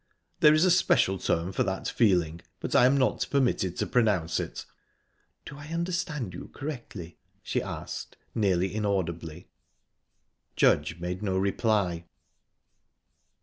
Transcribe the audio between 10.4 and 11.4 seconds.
Judge made no